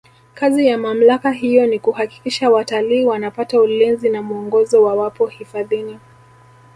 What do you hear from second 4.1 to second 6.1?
mwongozo wawapo hifadhini